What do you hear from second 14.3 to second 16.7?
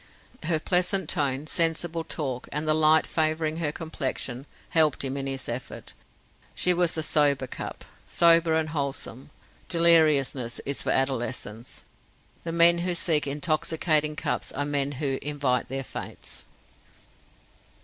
are men who invite their fates.